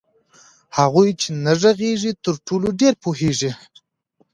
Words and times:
هغوئ 0.77 1.09
چي 1.21 1.29
نه 1.45 1.53
ږغيږي 1.61 2.11
ترټولو 2.25 2.67
ډير 2.79 2.93
پوهيږي 3.03 3.51